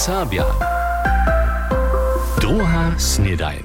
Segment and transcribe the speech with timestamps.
[0.00, 0.48] Serbia.
[2.40, 3.60] Druga snedajn.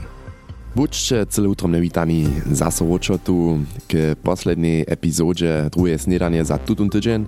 [0.76, 2.84] Buďte celoutromne vítaní zase
[3.24, 7.24] tu k poslednej epizódzie druhé snedanie za tutun tydzień.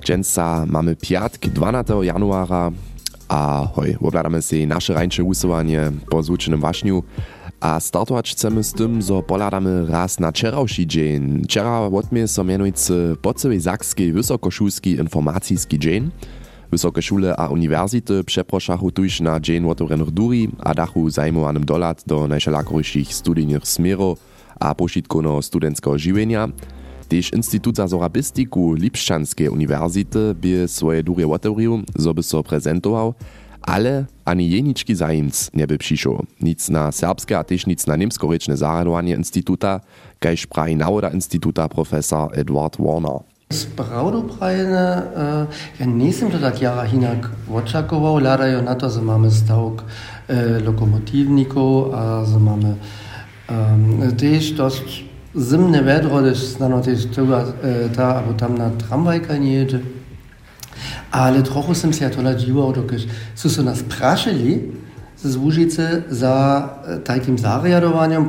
[0.00, 1.92] Džensa mamy piatk 12.
[2.08, 2.72] januara
[3.28, 7.04] a hoj, obladamy si nasze rańcze usuwanie po zvučenom wašniu
[7.60, 11.44] a startować chcemy z tym, że poladamy raz na czerałszy dzień.
[11.44, 16.10] Czera odmie so mianujcy Pocewej Zakskiej Wysokoszulski Informacyjski dzień.
[16.70, 22.28] Wysokie szule a uniwersity przeproszachu tuż na dzień otworenych duri a dachu zajmowanym dolat do
[22.28, 24.18] najszelakoryszych studijnych smerów
[24.60, 26.48] a poszitkono studenckiego żywienia.
[27.08, 33.14] Tež Institut za zorabistiku Lipšćanskej univerzity by swoje dury otworil, zo by so prezentował,
[33.62, 36.20] ale ani jenički zajimc nie by přišel.
[36.40, 39.80] Nic na serbske a tež nic na niemskorečne zaradovanie instituta,
[40.20, 43.37] kajž praji nawoda instituta profesor Edward Warner.
[43.48, 45.08] Spravdu prajene,
[45.80, 49.88] ja nisem to tak jara hinak očakoval, ladajo na to, že máme stavk
[50.28, 52.76] e, lokomotivnikov a že máme
[53.48, 57.48] um, tež dosť zimne vedro, gdyż znano też tuga
[57.96, 59.80] ta albo tam na tramwajka nie jedzie.
[61.10, 64.60] Ale trochę sam się to nadziwał, dokąd su so nas praszyli
[65.16, 66.68] z Łużycy za
[67.04, 68.28] takim zariadowaniem,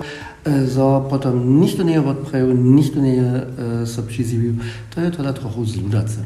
[0.65, 3.41] za potem nikt nie odprawił, nikt nie
[3.85, 4.53] so przyzywił.
[4.95, 6.23] To jest to trochę zludace.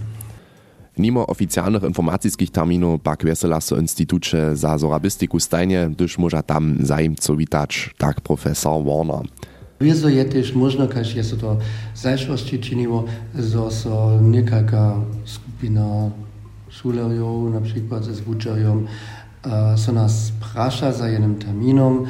[0.98, 7.36] Mimo oficjalnych informacyjskich terminów pak wesela so Instytucie za zorabistiku stajnie, gdyż może tam zajmco
[7.36, 9.28] witać, tak profesor Warner.
[9.82, 11.58] Wieso je też można, kaž je to
[11.96, 13.04] zajszłości czyniło,
[13.36, 16.10] że so niekaka skupina
[16.70, 18.88] šulerjów, na przykład ze zwuczerjom,
[19.76, 22.06] so nas prasza za jednym terminom,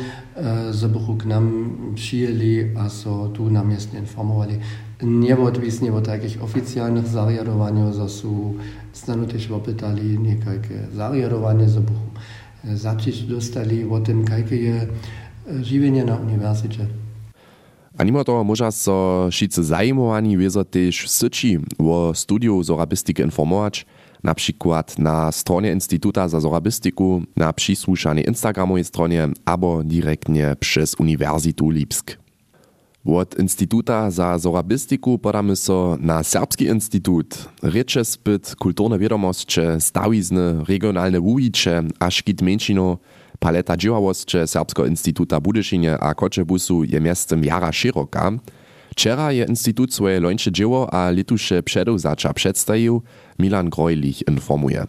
[0.71, 4.59] że bychu k nam przyjęli, a so tu nam jest informowali.
[5.03, 8.53] Nie odwisnie od takich oficjalnych zariadowań, że su
[8.93, 12.07] znano też opytali niekalkie zariadowanie, że bychu
[12.73, 14.87] zacząć dostali o tym, jakie je
[15.61, 16.85] żywienie na uniwersytecie.
[17.97, 23.85] A mimo toho môža so šice zajmowani wiezo tež syči o studiu zorabistiky informować,
[24.23, 31.69] na przykład na stronie Instytuta za zorabistiku, na przysłuchanej Instagramowej stronie albo direktnie przez Uniwersytu
[31.69, 32.17] Lipsk.
[33.05, 41.19] Od Instytuta za zorabistiku podamy so na Serbski Instytut, riecze spyt kulturne wiadomości, stawizny, regionalne
[41.19, 42.97] wujicze, a szkit męczino,
[43.39, 48.31] paleta działalności Serbskiego Instytuta Budyszynie a Koczebusu je miastem jara szeroka.
[48.93, 53.01] Wczera je Instytut swoje lońsze dzieło a litusze przedewzacza przedstawił,
[53.39, 54.87] Milan Grojlich informuje.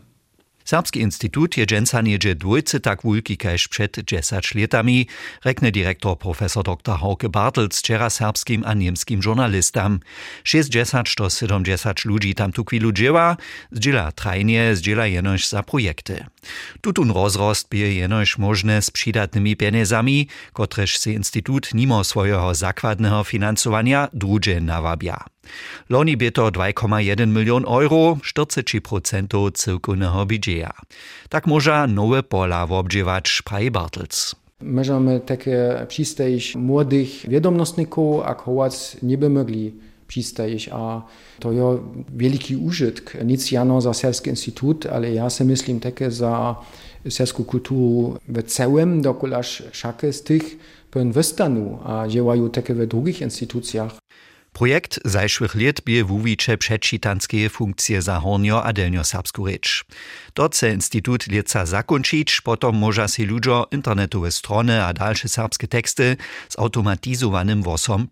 [0.64, 1.66] Serbski institut je
[2.02, 5.06] niedzie dwójcy tak wulki kaž przed 10 latami,
[5.44, 10.00] rekne dyrektor profesor dr Hauke Bartels wczera serbskim a niemskim żurnalistam.
[10.44, 13.36] 60 do 70 ludzi tam tu chwilu dzieła,
[13.72, 16.24] zdziela trajnie, zdziela jenoś za projekty.
[16.80, 24.08] Tutun rozrost bie jenoś możne z przydatnymi pieniędzami, kotreż se institut mimo swojego zakładnego finansowania
[24.12, 25.33] drugie nawabia.
[25.90, 30.72] Loni bie to 2,1 milion euro, 40% cyrkownego budżetu.
[31.28, 34.34] Tak może nowe pola wobdziewać praje Bartels.
[34.60, 39.72] Możemy takie przystajić młodych wiadomostników, a kołac nie by mogli
[40.06, 41.02] przystajić, a
[41.40, 41.82] to jest
[42.16, 43.16] wielki użytk.
[43.24, 46.56] Nic jano za Serski Instytut, ale ja sobie myślę takie za
[47.10, 50.58] serską kulturę w całym, dokulaż szakę z tych
[50.90, 54.03] pełen wystanu, a działają takie w drugich instytucjach.
[54.54, 59.02] Projekt zajszłych lat bie wuwicze przedczytanskie funkcje za hornio a delnio.
[60.34, 66.16] To chce Instytut lieca zakończyć, potom może się ludzo internetowe strony a dalsze serbskie teksty
[66.48, 68.08] z automatyzowanym wosom.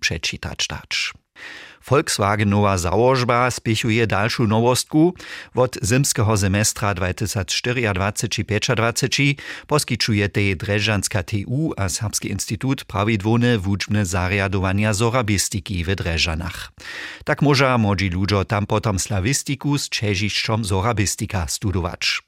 [1.89, 5.15] Volkswagenowa założba spiechuje dalszą nowostku.
[5.55, 9.35] Od zimskiego semestra 2024-2025
[9.67, 16.73] poskiczuje tej Dreżanska TU a Serbski Instytut prawidłowne wódźbne zariadowania zorabistiki w Dreżanach.
[17.25, 22.23] Tak może młodzi ludzie tam potom slawistiku z czeziszczom zorabistika studować.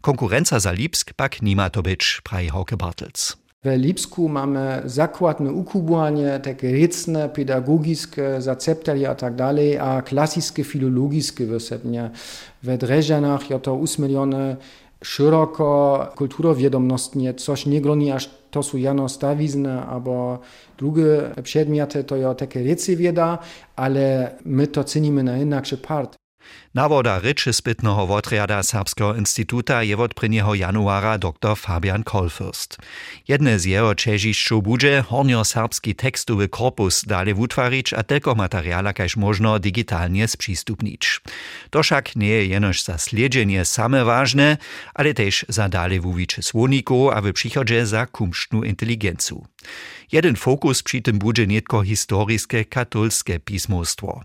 [0.00, 3.45] Konkurencja za Lipsk pak nima to być, praje Hauke Bartels.
[3.66, 11.46] W Lipsku mamy zakładne ukubłanie, takie rycne, pedagogiczne, zaceptelia a tak dalej, a klasyczne, filologiczne
[11.46, 12.10] wysepnie.
[12.62, 14.56] W Dreżanach jest to usmylione
[15.04, 20.38] szeroko kulturowiadomostnie, coś nie groni aż to są jano stawizny, albo
[20.78, 21.06] drugie
[21.42, 23.38] przedmioty to jest takie rycy wieda,
[23.76, 26.15] ale my to cenimy na inakszy part.
[26.74, 30.54] Nawoda ryczy spytnego wotriada Serbskiego Instytuta je od 1.
[30.54, 32.76] januara dr Fabian Kolfürst.
[33.28, 39.58] Jedne z jego czeziszczów budzie hornio-serbski tekstowy korpus dalej wutwarić, a tylko materiala każ można
[39.58, 41.20] digitalnie sprzystupnić.
[41.70, 44.56] To wszak nie je jenoż za śledzenie same ważne,
[44.94, 49.36] ale też za dalej wuwicze słoniku, a w przychodzie za kumsztnu inteligencję.
[50.12, 54.20] Jeden fokus przy tym bude nietko historiskie katolskie pismostwo.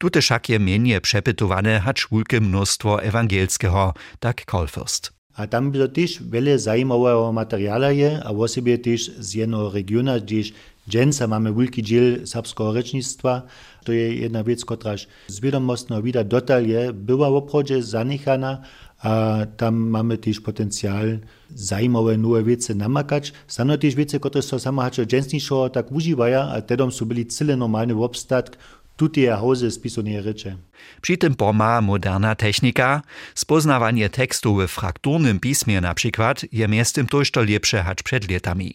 [0.00, 5.12] Tute však je mienie przepytowane hacz wulke mnóstwo ewangelskiego, tak Kolfürst.
[5.34, 7.84] A tam było też wiele zajmowego materiału
[8.24, 10.52] a w sobie też z jednego regionu, gdzieś
[10.88, 13.42] dżęca mamy wielki dziel serbskiego recznictwa.
[13.84, 14.94] To je jedna rzecz, która
[15.26, 18.62] z wiadomostno widać dotal je, była w obchodzie zanichana,
[19.02, 20.92] a tam mamy też potencjał
[21.54, 23.32] zajmowe nowe wiece namakać.
[23.46, 27.56] Stano też wiece, które są samo hacze dżęsniejszego tak używają, a tedom są byli cyle
[27.56, 28.56] normalny obstatk,
[28.96, 30.56] tutie hauzy spisonie rycze.
[31.00, 33.02] Przy tym pomaga moderna technika.
[33.34, 38.74] Spoznawanie tekstu w frakturnym pismie na przykład je miestem to lepsze hacz przed latami.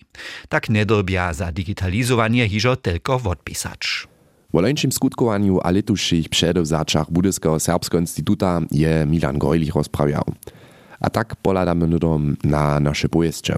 [0.49, 4.07] Tak nie dobia za digitalizowanie hiżo tylko odpisać.
[4.53, 10.23] W oleńczym skutkowaniu a letuších předovzačach Budyskiego Serbskiego Instytuta je Milan Grojlich rozprawiał.
[10.99, 13.55] A tak poladamy nudom na nasze powieście.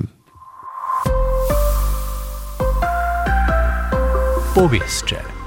[4.56, 5.39] Powieście.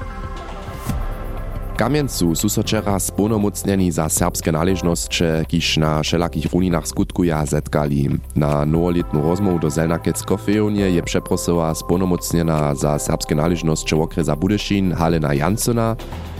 [1.77, 8.09] Kamieńcu su so wczera spunomocnieni za serbskie należności, kiż na wszelakich runinach skutkuja zetkali.
[8.35, 15.33] Na nowoletną rozmowę do Zelnakec Kofejonie je przeprosiła spunomocniena za serbskie należności okresa Budyszin Halena
[15.33, 15.95] Jansyna.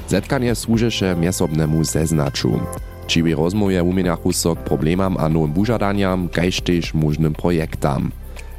[0.07, 2.59] Zetkanie służysze miesobnemu zeznaczu.
[3.07, 8.11] Čiwi rozmoje umieniachu so k problemam a nowym bużadaniam, kajż też możnym projektam.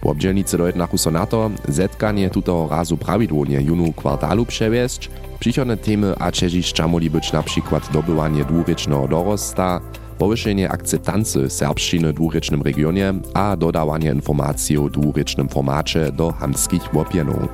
[0.02, 5.10] W obdzielnicy dojednachu so na to, zetkanie tutego razu prawidłownie junu kwartalu przewieźć,
[5.44, 9.80] Přichodne temy a Čežišća moli być na przykład dobywanie dwurycznego dorosta,
[10.18, 17.48] powyższenie akceptancy w dwurycznym regionie a dodawanie informacji o dwurycznym formacie do hamskich łopienów.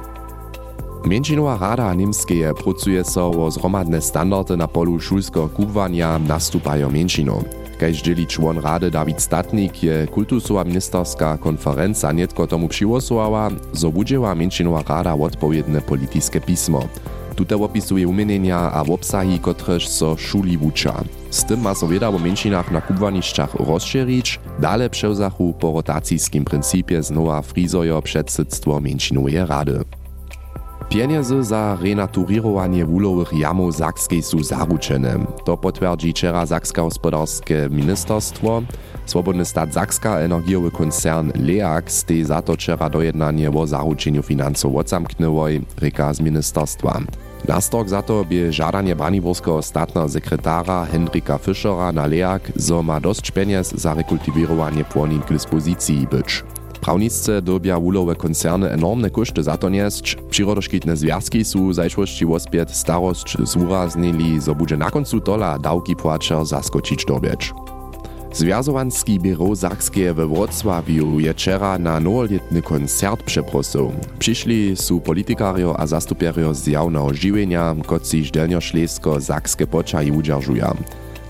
[1.04, 7.42] Międzinowa Rada Niemskie pracuje so o zromadne standardy na polu szulskiego kubwania nastupają międzyną.
[7.78, 14.34] Kaž dzieli człon Rady Dawid Statnik je kultusowa ministerska konferencja nietko tomu przyłosowała, zo budziła
[14.34, 16.88] międzinowa Rada odpowiedne polityczne pismo.
[17.40, 21.00] Tute opisuje umienienia a obsahi, kotrež so šuli wuča.
[21.32, 27.02] Z tym ma so wieda o menšinach na kubwanišćach rozširić, dale převzachu po rotacijskim principie
[27.02, 29.81] znowa frizojo předsydstwo menšinowej rady.
[30.88, 35.26] Pieniądze za renaturowanie wulowych jamów Zakskiej są zaruczone.
[35.44, 38.62] To potwierdzi wczoraj Zakska gospodarskie ministerstwo.
[39.06, 45.62] Swobodny stat Zakska energiowy koncern LEAG stej za to wczoraj dojednanie o zaruczeniu finansów odzamknęłoj,
[45.81, 47.00] reka z ministerstwa.
[47.48, 53.31] Nastok za to by żadanie Braniborskiego statna sekretara Henrika Fischera na LEAG, zo ma dość
[53.31, 56.44] pieniędzy za rekultiwowanie płonin k dyspozycji być.
[56.81, 60.16] Prawnicy dobia wulowe koncerny enormne koszty za to nieść.
[60.31, 67.04] Przyrodoszkitne związki są zajszłości wospiet starość zuraznili, zo bude na końcu dola dałki płacer zaskoczyć
[67.04, 67.52] dobieć.
[68.32, 73.93] Zwiazowanski biuro Zakskie we Wrocławiu je wczera na nowoletny koncert przeprosił.
[74.19, 80.77] Przyszli su politikario a zastupierio z jawnego żywienia, kociż delnioszlesko-zakskie poczaji udzierżują.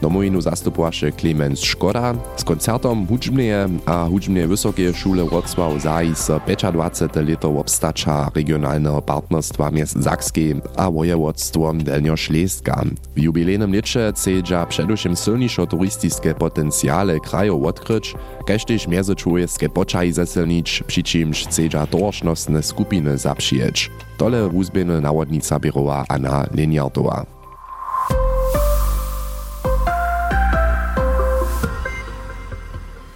[0.00, 2.14] Domowinu zastupowaše Clemens Škoda.
[2.36, 9.70] Z koncertom hudžbneje a hudžbneje wysokie šule Wrocław zaji so 25 leto obstacza regionalnego partnerstwa
[9.70, 12.84] miast Zakskiej a województwom Delniošleska.
[13.16, 18.14] W jubilejnym lecie chcedza przedewším silniejsze turystyczne potencjale krajów odkryć,
[18.46, 23.90] kaž też międzyczłowieckie poczaji zesilnić, przy czymś chcedza torocznostne skupiny zaprzyjeć.
[24.16, 27.39] Tole wuzbieny nawodnica birowa Anna Leniartowa.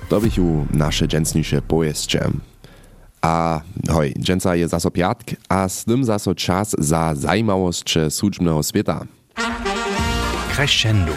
[0.08, 2.30] To bychu nasze dżęsniejsze powieście.
[3.22, 9.04] A hoj, dżęca je zaso piatk, a z tym zaso czas za zajmawość służbnego świata.
[10.54, 11.12] Crescendo.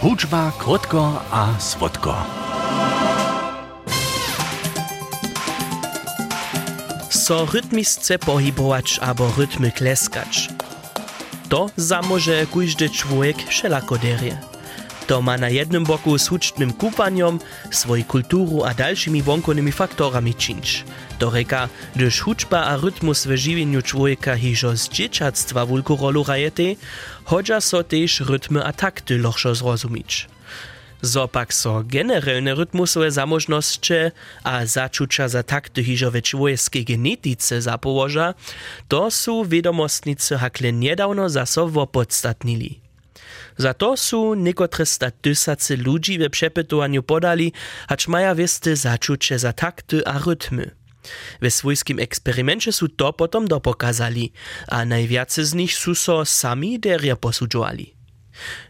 [0.00, 2.14] Huczba, krótko a słodko.
[7.10, 10.48] So rytmisce pohybować albo rytmy kleskać.
[11.48, 14.38] To zamoże każdy człowiek wszelako derie.
[15.10, 17.38] To ma na jednym boku z hucznym kupaniem,
[17.70, 20.84] swoją kulturu a dalszymi wonkolnymi faktorami czynić.
[21.18, 26.76] To reka, gdyż huczba a rytmus w żywieniu człowieka hiżo z dzieciactwa wulku rolu rajety,
[27.24, 30.28] chodźa so też rytmy a takty lochszo zrozumieć.
[31.02, 33.94] Zopak so generalne rytmusowe zamożności
[34.44, 38.34] a zaczucia za takty hiżo we człowieckiej genetice zapołoża,
[38.88, 42.89] to są wiadomostnicy hakle niedawno zaso podstatnili.
[43.56, 47.52] Za to su niekotre sta tysacy ludzi we przepytowaniu podali,
[47.88, 50.70] hacz maja wiesty zaczucie za takty a rytmy.
[51.40, 54.32] We swojskim eksperymencie su to potom dopokazali,
[54.68, 58.00] a najwiacy z nich su so sami deria posudzowali.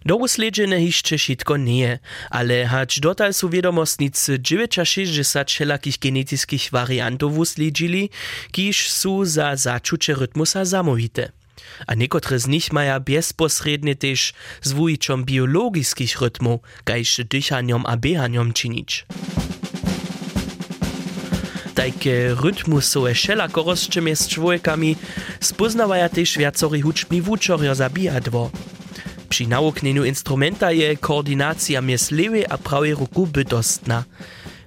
[0.05, 1.99] Do usledźene hišće šitko nie,
[2.31, 8.11] ale hać dotal su wiadomostnicy 69 wszelakich genetickich wariantów usledźili,
[8.53, 11.40] kiż su za zaczucie rytmusa zamówite.
[11.87, 18.53] A niekotre z nich maja bezposrednie też z wujiczom biologickich rytmów, kajż dychaniom a behaniom
[18.53, 19.07] czynić.
[21.75, 24.97] Takie rytmusowe wszelako rozczymy z człowiekami
[25.41, 28.51] spoznawaja też wiacory huczbni wuczorio zabijadwo.
[29.29, 34.05] Przy nauknieniu instrumenta je koordynacja mies lewej a prawej ruku bytostna.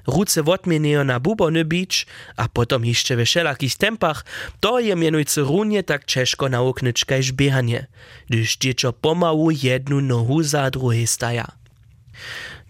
[0.07, 2.05] Ruce wotmieniejo na bubony bić,
[2.37, 4.25] a potom jeszcze we wszelakich tempach,
[4.59, 7.87] to je mianujcy runie tak ciężko nauknyć kajż biehanie,
[8.29, 11.47] gdyż dziecko pomału jednu nohu za drugiej staja.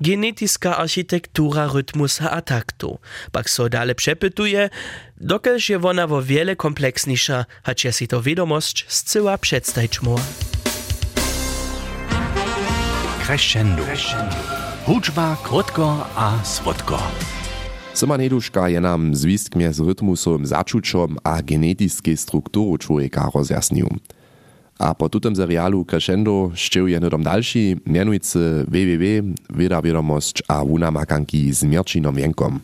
[0.01, 2.99] Genetyska architektura rytmusa a taktu,
[3.31, 4.69] pak so dale przepytuje,
[5.17, 10.15] dokelż je wona wo wiele kompleksniejsza, hacz je si to wiadomość zcyła przedstawić mu.
[13.25, 13.83] Crescendo.
[14.83, 16.99] Hudžba, krotko a słodko.
[17.93, 23.87] Soma Neduška je nam zwistkmje z rytmusom, začučom a genetiskiej strukturu człowieka rozjasnił.
[24.79, 30.91] A po tutem serialu Crescendo šćeł je nedom další, mianujcy www, Weda Wiadomość a Wuna
[30.91, 32.59] Makanki z Mirčinom Jenkom.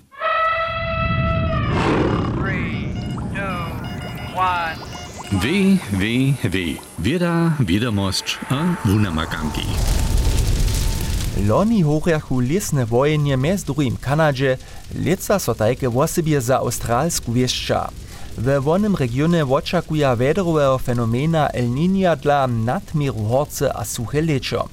[5.32, 6.74] Wie, wie.
[7.00, 9.66] Wieda, wiadomość a wunamakanki.
[11.48, 14.58] Loni horjachu lesne wojenje mez drugim Kanadže,
[15.06, 17.90] leca so tajke wosebje za australsku wieszcza.
[18.38, 24.70] We wonym regionie oczekuja wedrowego fenomena El Niña dla nadmiru horce a suche leczo.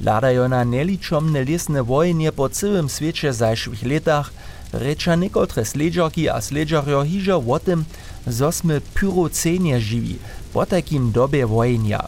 [0.00, 4.32] Ladajo na neliczomne lesne wojenje po całym świecie zajszłych latach,
[4.72, 7.88] Reča niekotre sledžarki a sledžarjo hižo o tym,
[8.28, 10.20] zo sme pyrocenie živi,
[10.52, 12.04] po takim dobie wojenia.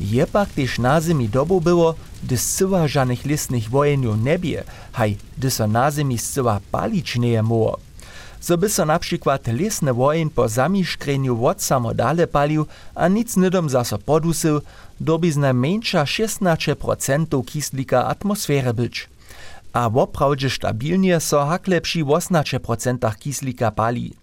[0.00, 5.16] Je pak też na zemi dobu było, gdy zcyła żadnych listnych wojenów nie bie, haj,
[5.38, 7.78] gdy so na zemi zcyła palić nie było.
[8.40, 13.36] So by so na przykład lesny wojen po zamiszkreniu od samo dale palił, a nic
[13.36, 14.60] nydom zaso podusył,
[15.00, 19.08] doby z najmniejsza 16% kislika atmosfery być
[19.74, 24.14] a woprawdźe stabilnie so hakle przy 18% kislika pali.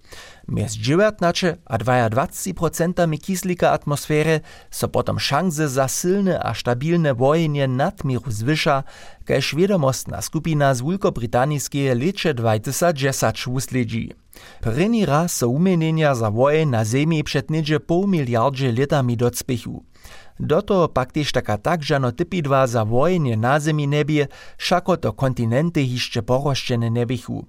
[0.48, 4.40] Mjez 19 a 22% kislika atmosfery
[4.72, 8.84] so potom szanse za silne a stabilne wojenje nadmiru zwyża,
[9.26, 14.14] kaž wiadomostna skupina z Wielkobrytanijskie lecze 2010 usledzi.
[14.62, 19.84] Prynny raz so umienienia za wojen na zemi przed niedzie pół miliardzie latami docpechu.
[20.40, 25.12] Do toho pak tež taka tak žano typidva za wojenje na zemi nebie, šako to
[25.14, 27.46] kontinenty hišće poroščene nebichu.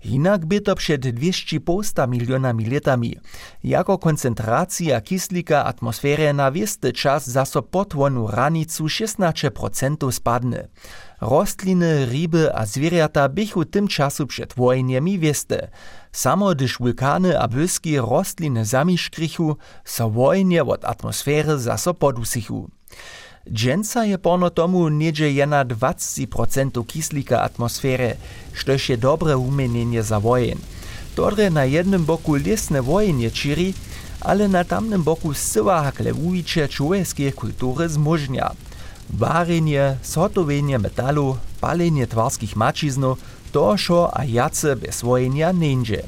[0.00, 3.16] Hinak by to przed 200 milionami latami,
[3.64, 10.68] jako koncentracja kislika atmosfery na wiesty czas zaso potwonu ranicu 16% spadne.
[11.20, 15.68] Rostliny, ryby a zwierzęta bychu tym czasu przed wojenjemi wieste.
[16.12, 22.70] Samo gdyż wulkany a błyski rostliny zamiszkrichu, so wojenje od atmosfery zaso podusichu.
[23.52, 28.14] Dżęca je pono tomu niedzie jena 20% kislika atmosfery,
[28.54, 30.58] štož je dobre umienienie za wojen.
[31.18, 33.74] Tore na jednym boku lesne wojenje čiri,
[34.20, 38.50] ale na tamnym boku zcyła hakle uwicze człowieckie kultury zmożnia.
[39.10, 43.18] Varenje, sotowenje metalu, palenie twarskich mačiznov,
[43.52, 46.06] to šo a jace bez vojenja nenže.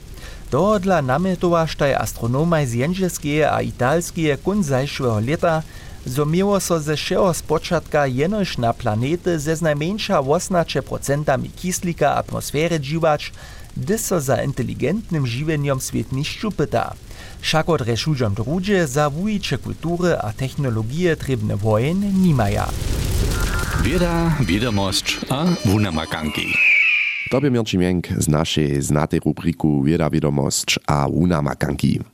[0.50, 2.74] Tohodla nametovaštaj astronomaj z
[3.50, 5.62] a italskeje kun zajšvého leta,
[6.06, 13.32] zo miło so ze všeho spočatka jenož na planety ze znajmniejsza 18% kislika atmosfery dziwacz,
[13.76, 16.92] gdy so za inteligentnym žiwenjom svět nišću pyta.
[17.40, 22.66] Však od rešužom druže za wujiče kultury a technologije trebne wojen nimaja.
[23.82, 26.46] Wieda, wiadomość a wunamakanki.
[27.30, 32.11] Tobie Mirči Mienk z naszej znatej rubriku Wieda, wiadomość a wunamakanki.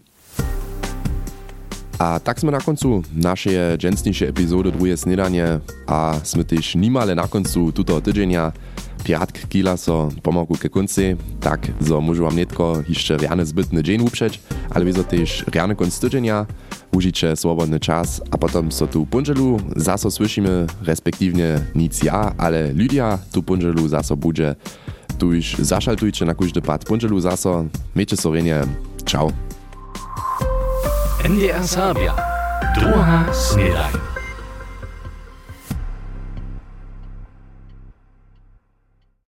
[1.98, 7.26] A tak sme na koncu naszej dżęsniejszej epizody drugie snedanie a sme też nimale na
[7.26, 8.52] koncu tuto tydzienia
[9.04, 14.00] piatk kila so pomogu ke konci, tak zo môžu vám netko jeszcze riane zbytny dzień
[14.02, 14.40] uprzeć,
[14.70, 16.46] ale wiedzą też riane konc tydzienia,
[16.92, 23.18] užiče swobodny czas, a potom so tu punželu zaso słyszymy, respektywnie nic ja, ale Lydia
[23.32, 24.56] tu punželu zaso bude.
[25.18, 27.64] Tu już zaszaltujcie na każdy pad punželu zaso.
[27.96, 28.62] Miejcie sorenie.
[29.04, 29.47] Ciao.
[31.24, 32.14] NDR Serbia.
[32.74, 34.07] Droha Snedain.